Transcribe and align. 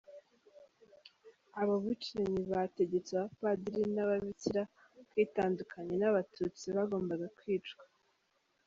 Abo 1.61 1.75
bicanyi 1.83 2.39
bategetse 2.53 3.11
abapadiri 3.15 3.81
n’ababikira 3.95 4.61
kwitandukanya 5.09 5.95
n’Abatutsi 6.01 6.65
bagombaga 6.77 7.27
kwicwa. 7.37 7.83